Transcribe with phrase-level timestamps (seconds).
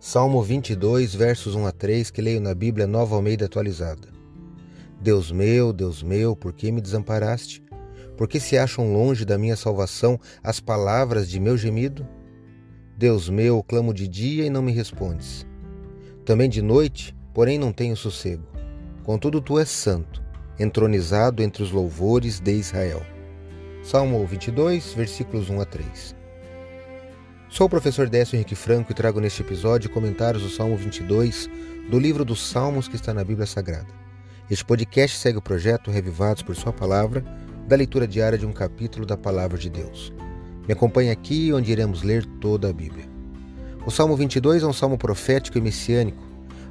[0.00, 4.06] Salmo 22, versos 1 a 3, que leio na Bíblia Nova Almeida atualizada.
[5.00, 7.64] Deus meu, Deus meu, por que me desamparaste?
[8.16, 12.06] Por que se acham longe da minha salvação as palavras de meu gemido?
[12.96, 15.44] Deus meu, clamo de dia e não me respondes.
[16.24, 18.46] Também de noite, porém não tenho sossego.
[19.02, 20.22] Contudo, tu és santo,
[20.60, 23.02] entronizado entre os louvores de Israel.
[23.82, 26.16] Salmo 22, versículos 1 a 3.
[27.50, 31.48] Sou o professor Décio Henrique Franco e trago neste episódio comentários do Salmo 22
[31.90, 33.88] do livro dos Salmos que está na Bíblia Sagrada.
[34.50, 37.24] Este podcast segue o projeto Revivados por Sua Palavra,
[37.66, 40.12] da leitura diária de um capítulo da Palavra de Deus.
[40.66, 43.06] Me acompanhe aqui onde iremos ler toda a Bíblia.
[43.86, 46.22] O Salmo 22 é um salmo profético e messiânico.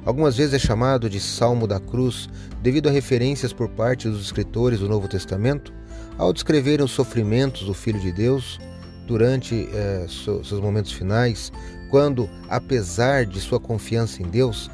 [0.04, 2.28] Algumas vezes é chamado de Salmo da Cruz
[2.62, 5.74] devido a referências por parte dos escritores do Novo Testamento
[6.16, 8.60] ao descreverem os sofrimentos do Filho de Deus
[9.08, 11.50] durante eh, seus momentos finais,
[11.90, 14.70] quando, apesar de sua confiança em Deus,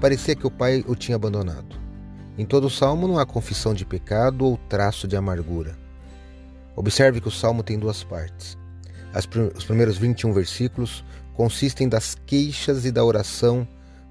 [0.00, 1.76] parecia que o Pai o tinha abandonado.
[2.36, 5.78] Em todo o salmo não há confissão de pecado ou traço de amargura.
[6.74, 8.58] Observe que o salmo tem duas partes.
[9.14, 9.26] As,
[9.56, 13.66] os primeiros 21 versículos consistem das queixas e da oração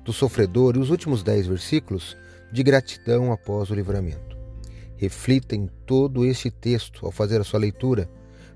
[0.05, 2.15] do sofredor e os últimos 10 versículos
[2.51, 4.37] de gratidão após o livramento.
[4.95, 8.09] Reflita em todo este texto ao fazer a sua leitura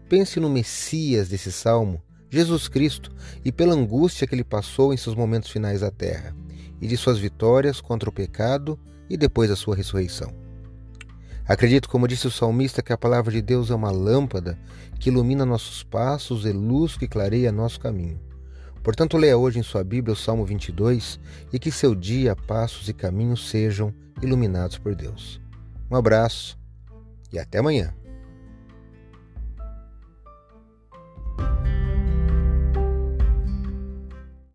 [0.10, 3.12] Pense no Messias desse salmo, Jesus Cristo,
[3.46, 6.36] e pela angústia que ele passou em seus momentos finais à terra,
[6.82, 10.34] e de suas vitórias contra o pecado e depois a sua ressurreição.
[11.48, 14.58] Acredito, como disse o salmista, que a palavra de Deus é uma lâmpada
[15.00, 18.20] que ilumina nossos passos e luz que clareia nosso caminho.
[18.84, 21.20] Portanto, leia hoje em sua Bíblia o Salmo 22
[21.54, 23.94] e que seu dia, passos e caminhos sejam
[24.24, 25.40] iluminados por Deus.
[25.90, 26.58] Um abraço
[27.32, 27.94] e até amanhã.